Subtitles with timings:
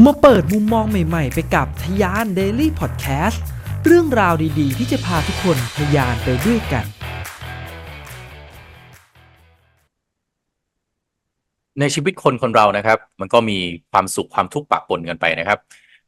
[0.00, 3.38] มาเปิดมุมมองใหม่ๆ ไปกับทยาน Daily Podcast
[3.84, 6.84] เรื่องราวดีๆ ที่จะพาทุกคนทยานไปด้วยกัน
[11.80, 13.58] ในชีวิตคนคนเรานะครับ มันก็มี
[13.92, 15.58] ความสุขความทุกข์ปะปนกันไปนะครับ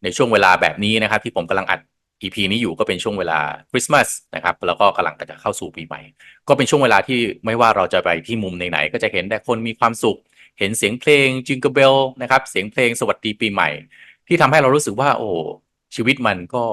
[0.03, 1.81] ในช่วงเวลาแบบนี้นะครับ ที่ผมกำลังอัด
[2.23, 3.39] EP นี้อยู่ก็เป็นช่วงเวลา
[3.71, 6.01] คริสต์มาสนะครับแล้วก็กำลังจะเข้าสู่ปีใหม่
[6.49, 10.19] ก็เป็นช่วงเวลาที่ไม่ว่าเราจะไปที่มุมไหนๆก็จะเห็นแต่คนมีความสุข
[10.59, 13.69] เห็นเสียงเพลงจิงเกิลเบลนะครับ เสียงเพลงสวัสดีปีใหม่
[14.29, 15.29] ที่ทำให้เรารู้สึกว่า โอ้
[15.95, 16.65] ชีวิตมันก็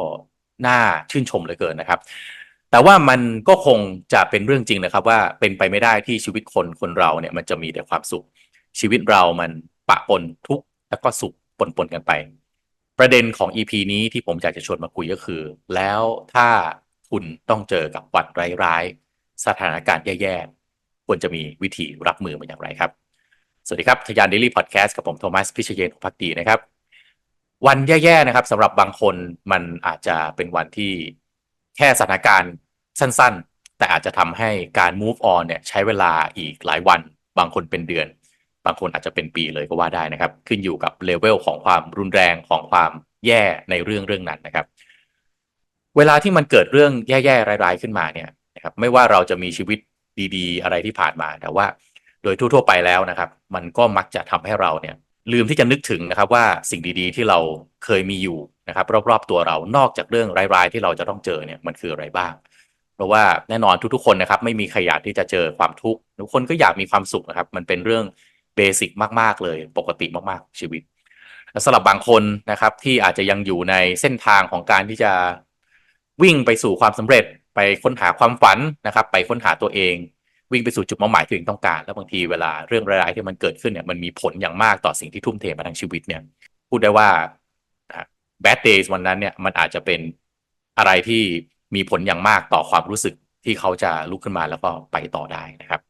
[0.68, 0.80] น่า
[1.12, 2.00] ชื่นชมเหลือเกินนะครับ
[2.72, 3.80] แต่ว่ามันก็คง
[4.14, 8.26] จะเป็นเรื่องจริงนะครับ ว่าเป็นไปไม่ได้ที่ชีวิตคนคนเราเนี่ยมันจะมีแต่ความสุข
[8.80, 9.52] ชีวิตเรามัน
[9.90, 11.34] ปะปนทุกข์แล้วก็สุข
[11.78, 12.12] ปนๆกันไป
[13.00, 15.42] ประเด็นของ EP นี้ที่ผมอยากจะชวนมาคุยก็คือ
[15.76, 16.02] แล้ว
[16.34, 16.48] ถ้า
[17.10, 18.26] คุณต้องเจอกับวัน
[18.64, 23.01] ร้ายๆสถานการณ์แย่ๆควรจะมีวิธีรับมือมันอย่างไรครับ
[23.66, 26.60] สวัสดีครับทยาน Daily Podcast กับผมโทมัสพิเชเยนพักดีนะครับ
[27.68, 29.16] วันแย่ๆนะครับสำหรับบางคน
[29.52, 30.94] มันอาจจะเป็นวันที่
[31.78, 32.54] แค่สถานการณ์
[33.00, 37.00] สั้นๆ แต่อาจจะทำให้การ move on เนี่ยใช้เวลาอีกหลายวัน
[37.38, 38.08] บางคนเป็นเดือน
[38.66, 42.92] บางคนอาจจะเป็นปีเลยก็ว่าได้นะครับ ขึ้นอยู่กับเลเวลของความรุนแรงของความ
[43.28, 44.66] แย่ในเรื่องเรื่องนั้นนะครับ
[45.98, 49.80] เวลาที่มันเกิดเรื่องแย่ๆร้ายๆขึ้นมาเนี่ยนะครับไม่ว่าเราจะมีชีวิต
[50.36, 51.66] ดีๆ อะไรที่ผ่านมาแต่ว่า
[52.24, 54.96] โดยทั่วๆไปแล้วนะครับ มันก็มักจะทำให้เราเนี่ย
[55.32, 57.40] ลืมที่จะนึกถึงนะครับว่าสิ่งดีๆ ที่เรา
[57.86, 62.34] เคยมีอยู่นะครับ รอบๆตัวเรานอกจากเรื่องร้ายๆที่เราจะต้องเจอเนี่ยมันคืออะไรบ้าง
[62.96, 68.06] เพราะว่าแน่นอนทุกๆคนนะครับ ไม่มีใครอยากที่จะเจอความทุกข์ทุกคนก็อยากมีความสุขนะครับ มันเป็นเรื่อง
[68.56, 70.82] เบสิกมากๆเลยปกติมากๆชีวิต
[71.66, 75.12] สำหรับบางคนนะครับที่อาจจะยังอยู่ในเส้นทางของการที่จะ
[76.24, 77.26] วิ่งไปสู่ความสำเร็จ
[77.56, 79.96] ไปค้นหาความฝันนะครับ ไปค้นหาตัวเอง
[80.52, 86.22] วิ่งไปสู่จุดมุ่งหมายที่ตัวเองต้องการ แล้วบางทีเวลาเรื่องร้ายๆที่มันเกิดขึ้นเนี่ยมันมีผลอย่างมากต่อสิ่งที่ทุ่มเทมาทั้งชีวิตเนี่ย
[86.70, 87.10] พูดได้ว่า
[88.44, 90.00] bad days วันนั้นเนี่ยมันอาจจะเป็น
[90.78, 91.24] อะไรที่
[91.76, 93.14] มีผลอย่างมากต่อความรู้สึก
[93.46, 95.82] ที่เขาจะลุกขึ้นมาแล้วก็ไปต่อได้นะครับ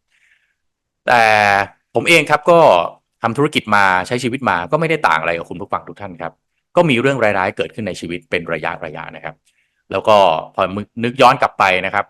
[1.07, 1.23] แต่
[1.95, 2.59] ผมเองครับก็
[3.23, 6.33] ทำธุรกิจมาใช้ชีวิตมาก็ไม่ได้ต่างอะไรกับคุณผู้ฟังทุกท่านครับ
[6.75, 9.35] ก็มีเรื่องร้ายๆเกิดขึ้นในชีวิตเป็นระยะระยะนะครับ
[9.91, 10.17] แล้วก็
[10.55, 10.61] พอ
[11.03, 12.05] นึกย้อนกลับไปนะครับ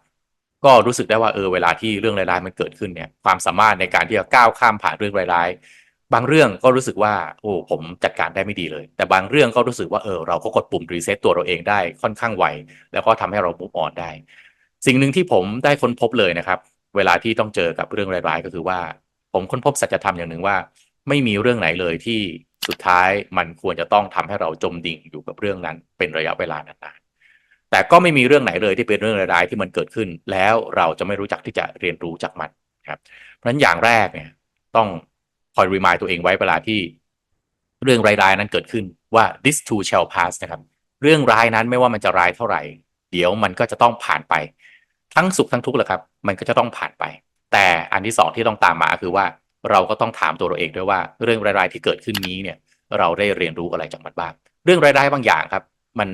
[0.66, 12.46] ก็รู้สึกได้ว่าเออเวลาที่เรื่องร้ายๆมันเกิดขึ้นเนี่ยความสามารถในการที่จะก้าวข้ามผ่านเรื่องร้ายๆบางเรื่องก็รู้สึกว่าโอ้ผมจัดการได้ไม่ดีเลย แต่บางเรื่องก็รู้สึกว่าเออเราก็กดปุ่ม reset ตัวเราเองได้ค่อนข้างไว
[12.94, 14.12] แล้วก็ทำให้เรา move on ได้
[14.86, 16.60] สิ่งหนึ่งที่ผมได้ค้นพบเลยนะครับ
[16.96, 18.80] เวลาที่ต้องเจอกับเรื่องร้ายๆก็คือว่า
[19.34, 20.56] ผมค้นพบสัจธรรมอย่างหนึ่งว่า
[21.08, 22.20] ไม่มีเรื่องไหนเลยที่
[22.68, 27.01] สุดท้ายมันควรจะต้องทำให้เราจมดิ่งอยู่กับเรื่องนั้นเป็นระยะเวลานาน
[27.72, 32.50] แต่ก็ไม่มีเรื่องไหนเลยที่เป็นเรื่องร้ายๆที่มันเกิดขึ้น แล้วเราจะไม่รู้จักที่จะเรียนรู้จากมัน
[32.90, 33.00] ครับ
[33.36, 34.30] เพราะฉะนั้นอย่างแรกเนี่ย
[34.76, 34.88] ต้อง
[35.56, 36.80] คอยรีมายตัวเองไว้เวลาที่
[37.84, 40.62] เรื่องร้ายๆนั้นเกิดขึ้นว่า this too shall pass นะครับ
[41.02, 42.62] เรื่องร้ายนั้นไม่ว่ามันจะร้ายเท่าไหร่
[43.12, 44.34] เดี๋ยวมันก็จะต้องผ่านไป
[45.16, 47.04] ทั้งสุขทั้งทุกข์แหละครับ มันก็จะต้องผ่านไป
[47.54, 49.26] แต่อันที่สองที่ต้องตามมาคือว่า
[49.72, 52.58] เราก็ต้องถามตัวเราเองด้วยว่าเรื่องร้ายๆที่เกิดขึ้นนี้เนี่ย
[53.00, 54.34] เราได้เรียนรู้อะไรจากมันบ้าง
[54.66, 55.64] เรื่องร้ายๆบางอย่างครับ
[56.00, 56.10] มัน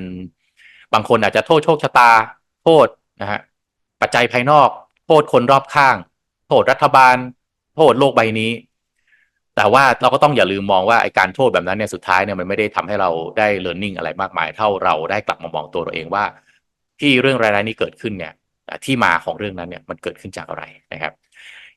[0.94, 2.10] บางคนอาจจะโทษโชคชะตา
[2.64, 2.86] โทษ
[3.20, 3.40] นะฮะ
[4.00, 4.68] ปัจจัยภายนอก
[5.06, 5.96] โทษคนรอบข้าง
[6.48, 7.16] โทษรัฐบาล
[7.76, 8.52] โทษโลกใบนี้
[9.56, 16.24] แต่ว่าเราก็ต้องอย่าลืมมองว่าไอการโทษแบบนั้นเนี่ยสุดท้ายเนี่ยมันไม่ได้ทำให้เราได้ learning อะไรมากมาย เท่าเราได้กลับมามองตัวเราเองว่า
[17.00, 18.32] ที่เรื่องรายๆนี้เกิดขึ้นเนี่ย
[18.84, 21.12] ที่มาของเรื่องนั้นเนี่ยมันเกิดขึ้นจากอะไรนะครับ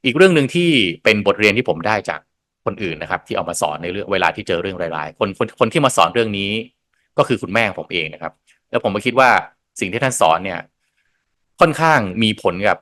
[0.06, 0.70] อีกเรื่องหนึ่งที่
[1.04, 2.20] เป็นบทเรียนที่ผมได้จาก
[2.66, 6.52] คนอื่นนะครับ ที่เอามาสอนในเรื่องเวลาที่เจอเรื่องร้ายๆคนคนคนที่มาสอนเรื่องนี้
[7.18, 8.34] ก็คือคุณแม่ของผมเองนะครับ
[8.72, 9.30] แล้วผมก็คิดว่า
[9.80, 10.60] สิ่งที่ท่านสอนเนี่ย
[11.60, 12.78] ค่อนข้างมีผลกับ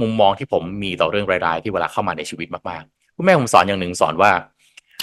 [0.00, 4.32] มุมมองที่ผมมีต่อเรื่องร้าย ๆ ที่เวลาเข้ามาในชีวิตมากๆคุณแม่ผมสอนอย่างหนึ่งสอนว่า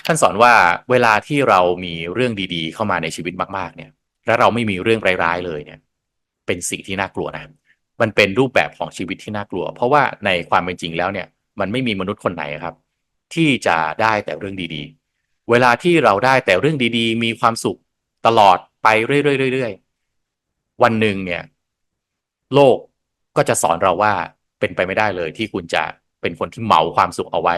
[0.05, 0.53] ท่านสอนว่า
[0.91, 3.91] เวลาที่เรามีเรื่องดี ๆ เข้ามาในชีวิตมาก ๆ เนี่ย
[4.25, 5.79] แล้วเราไม่มีเรื่องร้ายๆเลยเนี่ย
[6.45, 7.44] เป็นสิ่งที่น่ากลัวนะ
[8.01, 11.28] มันเป็นรูปแบบของชีวิตที่น่ากลัว เพราะว่าในความเป็นจริงแล้วเนี่ย
[11.59, 12.75] มันไม่มีมนุษย์คนไหนครับ
[13.34, 14.84] ที่จะได้แต่เรื่องดี
[15.17, 17.79] ๆ เวลาที่เราได้แต่เรื่องดี ๆ มีความสุข
[18.28, 19.84] ตลอดไปเรื่อยๆ
[20.83, 21.43] วันหนึ่งเนี่ย
[22.53, 22.77] โลก
[23.37, 24.13] ก็จะสอนเราว่า
[24.59, 25.83] เป็นไปไม่ได้เลย ที่คุณจะ
[26.22, 27.55] เป็นคนที่เหมาความสุขเอาไว้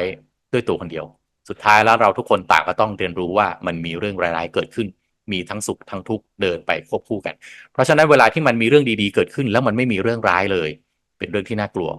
[0.53, 1.05] ด้วยตัวคนเดียว
[1.49, 4.87] สุดท้ายแล้วเราทุกคนต่างก็ต้องเรียนรู้ว่ามันมีเรื่องร้ายๆเกิดขึ้น
[5.31, 7.35] มีทั้งสุขทั้งทุกข์เดินไปควบคู่กัน
[7.73, 10.69] เพราะฉะนั้นเวลาที่มันมีเรื่องดีๆเกิดขึ้น แล้วมันไม่มีเรื่องร้ายเลย
[11.17, 11.89] เป็นเรื่องที่น่ากลัว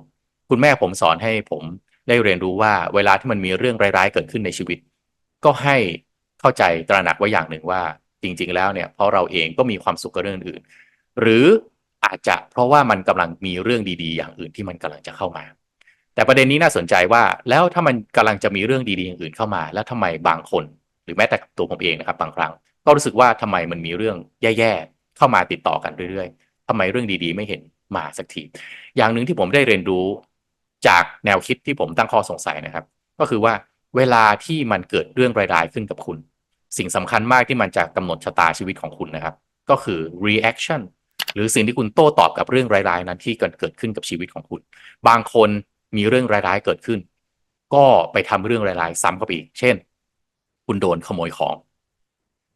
[0.51, 1.63] คุณแม่ผมสอนให้ผม
[2.09, 4.79] ได้เรียนรู้ว่าเวลาที่มันมีเรื่องร้ายๆเกิดขึ้นในชีวิต
[5.45, 5.77] ก็ให้
[6.41, 7.83] เข้าใจตระหนักไว้อย่างหนึ่งว่า
[8.23, 10.63] จริง ๆ แล้วเนี่ยเพราะเราเองก็มีความสุขกับเรื่องอื่น
[11.21, 11.47] หรือ
[12.05, 15.45] อาจจะเพราะว่ามันกำลังมีเรื่องดีๆ อย่างอื่นที่มันกำลังจะเข้ามา
[16.15, 20.65] แต่ประเด็นนี้น่าสนใจว่าแล้วถ้ามันกำลังจะมีเรื่องดีๆอย่างอื่นเข้ามา แล้วทำไมบางคน
[21.05, 22.53] หรือแม้แต่ตัวผมเองนะครับบางครั้ง
[22.85, 27.61] ก็รู้สึกว่าทำไมมันมีเรื่องแย่ๆเข้ามาติดต่อกันเรื่อยๆทำไมเรื่องดีๆ ไม่เห็น
[27.97, 28.43] มาสักที
[28.97, 30.07] อย่างหนึ่งที่ผมได้เรียนรู้
[30.87, 32.85] จากแนวคิดที่ผมตั้งข้อสงสัยนะครับ
[33.21, 33.55] ก็คือว่า
[33.97, 36.19] เวลาที่มันเกิดเรื่องร้ายๆขึ้นกับคุณ
[36.79, 39.35] สิ่งสำคัญมากที่มันจะกำหนดชะตาชีวิตของคุณนะครับ
[39.71, 40.81] ก็คือ reaction
[41.39, 44.61] รือสิ่งที่คุณโต้ตอบกับเรื่องร้ายๆนั้นที่เกิดเกิดขึ้นกับชีวิตของคุณ
[45.09, 45.49] บางคน
[45.97, 46.99] มีเรื่องร้ายๆเกิดขึ้น
[47.75, 49.77] ก็ไปทำเรื่องร้ายๆซ้ำเข้าไปอีก เช่น
[50.67, 51.57] คุณโดนขโมยของ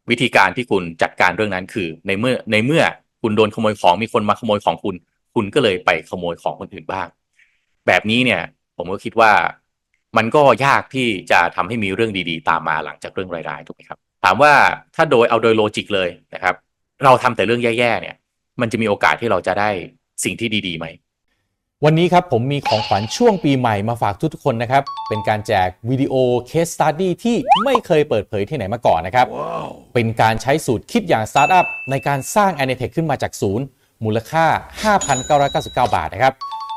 [0.09, 2.83] วิธีการที่คุณจัดการเรื่องนั้นคือ ในเมื่อในเมื่อ
[3.21, 4.95] คุณโดนขโมยของมีคนมาขโมยของคุณ
[5.35, 7.07] คุณก็เลยไปขโมยของคนอื่นบ้าง
[7.87, 8.41] แบบนี้เนี่ย
[8.77, 9.31] ผมก็คิดว่า
[10.17, 14.53] มันก็ยากที่จะทำให้มีเรื่องดีๆ ตามมาหลังจากเรื่องร้ายๆถูกไหมครับ ถามว่า
[14.95, 16.55] ถ้าโดยเอาโดย logic เลยนะครับ
[17.05, 18.15] เราทำแต่เรื่องแย่ๆเนี่ย
[18.61, 19.69] มันจะมีโอกาสที่เราจะได้
[20.23, 20.85] สิ่งที่ดีๆไหม
[21.85, 26.13] วันนี้ครับผมมีของขวัญช่วงปีใหม่มาฝากทุกๆคนนะครับ เป็นการแจกวิดีโอ
[26.47, 29.27] case study ที่ไม่เคยเปิดเผยที่ไหนมาก่อนนะครับ
[29.93, 33.65] เป็นการใช้สูตรคิดอย่างสตาร์ทอัพในการสร้าง a n i t e c h ขึ้นมาจากศูนย์
[34.03, 34.45] มูลค่า
[35.29, 36.33] 5,999 บาทนะครับ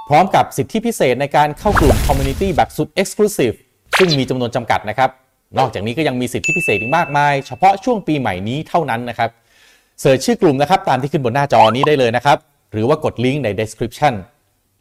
[0.08, 3.56] พร้อมกับสิทธิพิเศษในการเข้ากลุ่ม Community แบบสุด Exclusive
[3.98, 5.10] ซึ่งมีจำนวนจำกัดนะครับ
[5.58, 9.30] นอกจากนี้ก็ยังมีสิทธิพิเศษอีกมากมาย เฉพาะช่วงปีใหม่นี้เท่านั้นนะครับ
[10.00, 12.38] เสิร์ชชื่อกลุ่มนะครับตามที่ขึ้นบนหน้าจอนี้ได้เลยนะครับ
[12.72, 14.14] หรือว่ากดลิงก์ใน description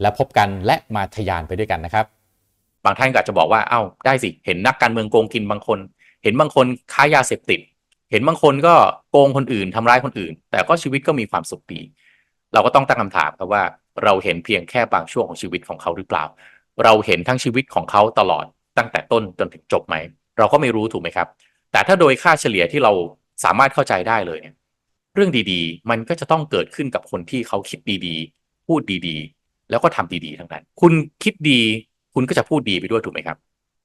[0.01, 2.05] แล้วพบกันและมาทยานไปด้วยกันนะครับ
[2.85, 5.79] บางท่านก็อาจจะบอกว่าเอ้าได้สิเห็นนักการเมืองโกงกินบางคน
[6.23, 7.59] เห็นบางคนค้ายาเสพติด
[8.11, 8.75] เห็นบางคนก็
[9.11, 11.81] โกงคนอื่นทำร้ายคนอื่น แต่ก็ชีวิตก็มีความสุขดี
[12.53, 13.63] เราก็ต้องตั้งคำถามครับว่า
[14.03, 16.23] เราเห็นเพียงแค่บางช่วงของชีวิตของเขาหรือเปล่า
[16.83, 18.45] เราเห็นทั้งชีวิตของเขาตลอด
[18.77, 19.95] ตั้งแต่ต้นจนถึงจบไหม
[20.37, 21.27] เราก็ไม่รู้ถูกไหมครับ
[21.71, 22.91] แต่ถ้าโดยค่าเฉลี่ยที่เรา
[23.43, 24.55] สามารถเข้าใจได้เลยเนี่ย
[25.15, 31.59] เรื่องดีๆ มันก็จะต้องเกิดขึ้นกับคนที่เขาคิดดีๆ พูดดีๆ แล้วก็ทำดีๆ ทั้งนั้น คุณคิดดี
[32.13, 33.37] คุณก็จะพูดดีไปด้วยถูกไหมครับ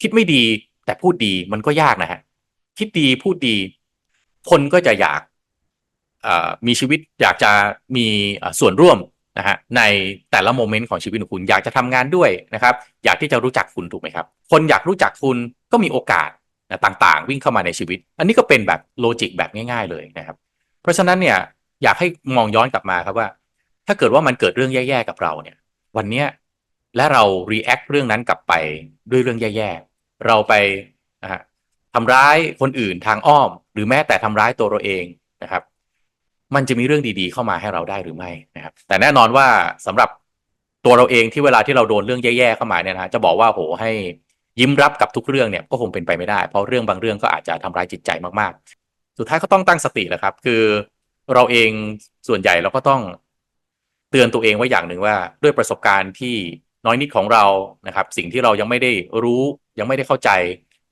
[0.02, 0.42] คิดไม่ดี
[0.86, 2.20] แต่พูดดีมันก็ยากนะฮะ
[2.78, 3.56] คิดดีพูดดี
[4.50, 5.20] คนก็จะอยาก
[6.66, 7.50] มีชีวิตอยากจะ
[7.96, 8.06] มี
[8.60, 8.98] ส่วนร่วม
[9.38, 9.82] นะฮะใน
[10.30, 12.74] แต่ละโมเมนต์ของชีวิตของคุณอยากจะทำงานด้วยนะครับ
[13.04, 15.36] อยากที่จะรู้จักคุณถูกไหมครับ คนอยากรู้จักคุณ
[15.72, 16.30] ก็มีโอกาส
[16.84, 20.36] ต่างๆ วิ่งเข้ามาในชีวิต อันนี้ก็เป็นแบบโลจิกแบบง่าย ๆ เลยนะครับ
[20.82, 21.38] เพราะฉะนั้นเนี่ย
[21.82, 22.06] อยากให้
[22.36, 23.28] มองย้อนกลับมาครับว่า
[23.86, 25.56] ถ้าเกิดว่ามันเกิดเรื่องแย่ๆกับเราเนี่ย
[25.96, 26.26] วันเนี้ย
[26.96, 27.22] และเรา
[27.52, 28.52] react เรื่องนั้นกลับไป
[29.10, 30.54] ด้วยเรื่องแย่ๆเราไป
[31.22, 31.40] นะฮะ
[31.94, 35.04] ทำร้ายคนอื่นทางอ้อม หรือแม้แต่ทำร้ายตัวเราเอง
[35.42, 35.62] นะครับ
[36.54, 39.46] มันจะมีเรื่องดีๆเข้ามาให้เราได้หรือไม่นะครับ แต่แน่นอนว่า
[39.86, 40.08] สำหรับ
[40.84, 43.90] ตัวเราเองที่เวลาที่เราโดนเรื่องแย่ๆเข้ามาเนี่ยนะจะบอกว่าโหให้
[44.60, 48.10] ยิ้มรับกับทุกเรื่องเนี่ยก็คงเป็นไปไม่ได้ เพราะเรื่องบางเรื่องก็อาจจะทำร้ายจิตใจ
[48.40, 48.79] มากๆ
[49.20, 50.62] สุดท้ายก็ต้องตั้งสติแหละครับ คือ
[51.34, 51.70] เราเอง
[52.28, 53.02] ส่วนใหญ่เราก็ต้อง
[54.10, 56.36] เตือนตัวเองไว้อย่างหนึ่งว่า ด้วยประสบการณ์ที่
[56.86, 57.44] น้อยนิดของเรา
[57.86, 59.42] นะครับ สิ่งที่เรายังไม่ได้รู้
[59.78, 60.30] ยังไม่ได้เข้าใจ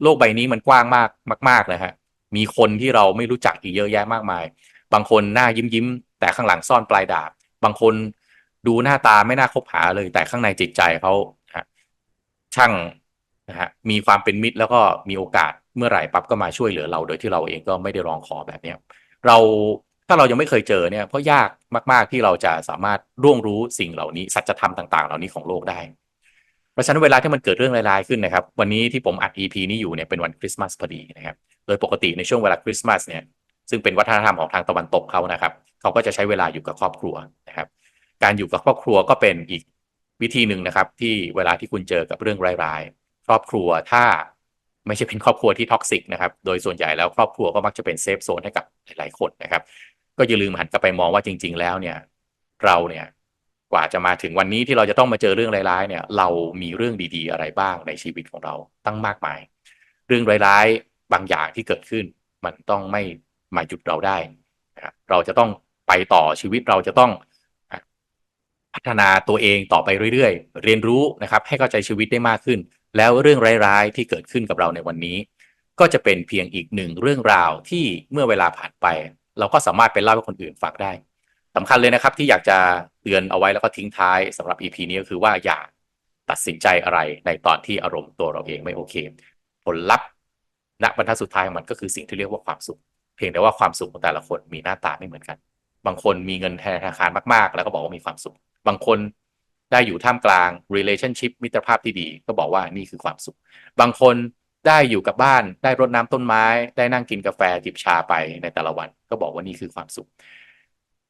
[0.03, 1.11] โลกใบนี้มันกว้างมาก
[1.49, 1.93] มาก ๆ นะฮะ
[2.37, 4.45] มีคนที่เราไม่รู้จักอีกเยอะแยะมากมาย
[4.93, 5.87] บางคนหน้ายิ้มยิ้ม
[6.21, 7.23] แต่ข้างหลังซ่อนปลายดา
[7.65, 7.95] บางคน
[8.67, 11.13] ดูหน้าตาไม่น่าคบหาเลย แต่ข้างในจิตใจเขา
[12.55, 12.73] ช่าง
[13.49, 18.77] นะฮะมีความเป็นมิตรแล้วก็มีโอกาส เมื่อไหร่ปั๊บก็มาช่วยเหลือเรา โดยที่เราเองก็ไม่ได้ร้องขอแบบเนี้ย
[19.27, 19.37] เรา
[20.09, 21.49] ถ้าเรายังไม่เคยเจอเนี่ยเพราะยาก
[21.93, 25.79] มาก ๆที่เราจะสามารถร่วงรู้สิ่งเหล่านี้ สัจธรรมต่าง ๆ เหล่านี้ของโลกได้
[26.73, 31.37] เพราะฉะนั้นเวลาที่มันเกิดเรื่องร้ายๆขึ้นนะครับ วันนี้ที่ผมอัด EP นี้อยู่เนี่ยเป็นวันคริสต์มาสพอดีนะครับ
[31.67, 33.23] โดยปกติในช่วงเวลาคริสต์มาสเนี่ย
[33.71, 37.15] ซึ่งเป็นวัฒนธรรมของทางตะวันตกเขานะครับ เขาก็จะใช้เวลาอยู่กับครอบครัว
[37.49, 37.69] นะครับ
[38.23, 39.63] การอยู่กับครอบครัวก็เป็นอีก
[40.23, 44.05] วิธีหนึ่งนะครับ ที่เวลาที่คุณเจอกับเรื่องร้ายๆครอบครัวถ้า
[44.89, 49.63] ไม่ใช่เป็นครอบครัวที่ toxic นะครับ โดยส่วนใหญ่แล้วครอบครัวก็มักจะเป็น safe zone ให้กับหลายๆคนนะครับ
[50.19, 51.97] ก็อย่าลืมหันกลับไปมองว่าจริง ๆ แล้วเนี่ย
[52.65, 53.07] เราเนี่ย
[53.73, 56.29] กว่าจะมาถึงวันนี้ที่เราจะต้องมาเจอเรื่องร้ายๆเนี่ย เรา
[56.63, 58.55] มีเรื่องดีๆ อะไรบ้างในชีวิตของเรา
[58.87, 59.39] ตั้งมากมาย
[60.09, 62.05] เรื่องร้ายๆบางอย่างที่เกิดขึ้น
[62.45, 63.03] มันต้องไม่
[63.57, 64.19] มาหยุดเราได้
[64.77, 65.51] นะครับเราจะต้อง
[65.89, 67.11] ไปต่อชีวิตเราจะต้อง
[68.75, 72.59] พัฒนาตัวเองต่อไปเรื่อยๆ เรียนรู้นะครับ ให้เข้าใจชีวิตได้มากขึ้น
[72.97, 75.17] แล้วเรื่องร้ายๆที่เกิดขึ้นกับเราในวันนี้
[75.81, 78.87] ก็จะเป็นเพียงอีกหนึ่งเรื่องราวที่เมื่อเวลาผ่านไป
[79.39, 80.93] เราก็สามารถไปเล่าให้คนอื่นฟังได้
[81.57, 82.59] สำคัญเลยนะครับที่อยากจะ
[83.03, 85.59] เตือนเอาไว้แล้วก็ทิ้งท้ายสำหรับ EP นี้ก็คือว่าอย่า
[86.31, 88.95] ตัดสินใจอะไรในตอนที่อารมณ์ตัวเราเองไม่โอเค
[89.65, 90.09] ผลลัพธ์
[90.83, 92.79] ณบรรทัดสุดท้ายมันก็คือสิ่งที่เรียกว่าความสุข
[93.17, 95.37] เพียงแต่ว่าความสุขของแต่ละคนมีหน้าตาไม่เหมือนกัน
[95.87, 98.37] บางคนมีเงินธนาคารมากๆ แล้วก็บอกว่ามีความสุข
[98.69, 98.99] บางคน
[99.73, 103.37] ได้อยู่ท่ามกลาง relationship มิตรภาพที่ดี ก็บอกว่านี่คือความสุข
[103.81, 104.17] บางคน
[104.67, 106.45] ได้อยู่กับบ้าน ได้รดน้ำต้นไม้
[106.77, 110.09] ได้นั่งกินกาแฟจิบชาไปในแต่ละวัน ก็บอกว่านี่คือความสุข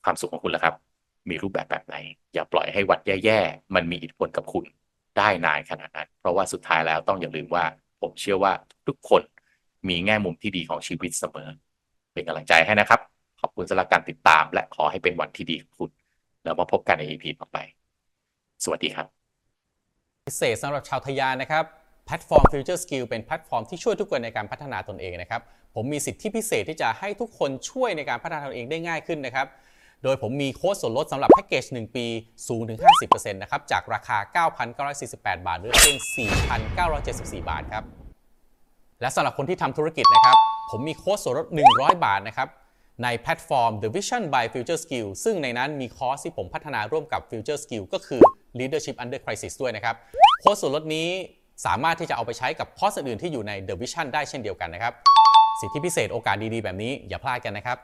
[0.05, 0.75] ความสุขของคุณละครับ
[1.31, 1.97] มีรูปแบบแบบไหน
[2.35, 4.65] อย่าปล่อยให้วัดแย่ๆ มันมีอิทธิพลกับคุณ
[5.19, 7.65] ได้นานขนาดนั้น เพราะว่าสุดท้ายแล้วต้องอย่าลืมว่า
[8.01, 8.53] ผมเชื่อว่า
[8.89, 9.23] ทุกคน
[9.89, 11.49] มีแง่มุมที่ดีของชีวิตเสมอ
[12.13, 13.01] เป็นกำลังใจให้นะครับ
[13.41, 15.91] ขอบคุณสำหรับการติดตาม และขอให้เป็นวันที่ดีของคุณ
[16.45, 17.59] แล้วมาพบกันใน EP ต่อไป
[18.65, 19.07] สวัสดีครับ
[20.27, 21.65] พิเศษสำหรับชาวทะยานนะครับ
[22.07, 25.41] แพลตฟอร์ม Future Skill เป็นแพลตฟอร์มที่ช่วยทุกคนในการพัฒนาตนเองนะครับ
[25.75, 29.47] ผมมีสิทธิพิเศษที่จะให้ทุกคนช่วยในการพัฒนาตนเองได้ง่ายขึ้นนะครับ
[30.03, 32.07] โดยผมมีโค้ดส่วนลดสำหรับแพ็กเกจ 1 ปี
[32.49, 34.47] สูงถึง 50%นะครับ จากราคา
[34.79, 35.97] 9,948 บาทเหลือเพียง
[36.75, 37.85] 4,974 บาทครับ
[39.01, 40.37] และสำหรับคนที่ทำธุรกิจนะครับ
[40.71, 41.47] ผมมีโค้ดส่วนลด
[41.77, 42.49] 100 บาทนะครับ
[43.05, 48.23] ในแพลตฟอร์ม The Vision by Future Skill ซึ่งในนั้นมีคอร์สที่ผมพัฒนาร่วมกับ Future Skill ก็คือ
[48.59, 49.97] Leadership Under Crisis ด้วยนะครับ
[50.41, 51.09] โค้ดส่วนลดนี้
[51.67, 54.93] สามารถที่จะเอาไปใช้กับคอร์สอื่นๆที่อยู่ใน The Vision ได้เช่นเดียวกันนะครับ
[55.61, 57.79] สิทธิพิเศษโอกาสดีๆ แบบนี้อย่าพลาดกันนะครับ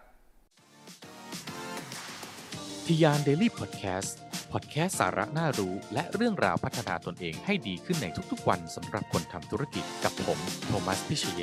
[2.86, 4.16] ทะยาน Daily Podcast
[4.52, 11.42] พอดแคสต์สาระน่ารู้ และเรื่องราวพัฒนาตนเองให้ดีขึ้นในทุกๆวันสำหรับคนทำธุรกิจกับผม โทมัส พิชเยนทร์